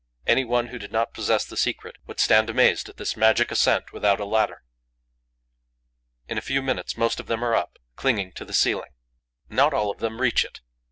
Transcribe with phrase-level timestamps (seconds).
[0.25, 3.93] Any one who did not possess the secret would stand amazed at this magic ascent
[3.93, 4.63] without a ladder.
[6.27, 8.89] In a few minutes, most of them are up, clinging to the ceiling.
[9.47, 10.61] Not all of them reach it.